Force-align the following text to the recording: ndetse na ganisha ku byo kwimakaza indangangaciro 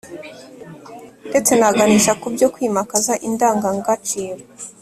ndetse 1.29 1.51
na 1.55 1.69
ganisha 1.77 2.13
ku 2.21 2.27
byo 2.33 2.47
kwimakaza 2.53 3.13
indangangaciro 3.27 4.41